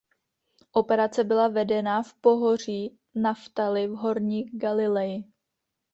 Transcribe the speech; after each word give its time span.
Operace 0.73 1.23
byla 1.23 1.47
vedená 1.47 2.03
v 2.03 2.13
pohoří 2.13 2.97
Naftali 3.15 3.87
v 3.87 3.91
Horní 3.95 4.43
Galileji. 4.51 5.23